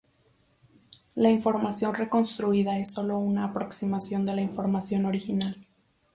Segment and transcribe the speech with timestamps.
[1.13, 5.67] La información reconstruida es solo una aproximación de la información original.